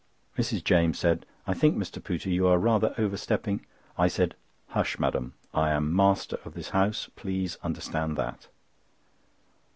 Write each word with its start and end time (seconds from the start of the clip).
Mrs. 0.35 0.63
James 0.63 0.97
said: 0.97 1.27
"I 1.45 1.53
think, 1.53 1.77
Mr. 1.77 2.01
Pooter, 2.03 2.31
you 2.31 2.47
are 2.47 2.57
rather 2.57 2.95
over 2.97 3.17
stepping—" 3.17 3.63
I 3.99 4.07
said: 4.07 4.33
"Hush, 4.69 4.97
madam. 4.97 5.35
I 5.53 5.69
am 5.69 5.95
master 5.95 6.39
of 6.43 6.55
this 6.55 6.69
house—please 6.69 7.59
understand 7.61 8.17
that." 8.17 8.47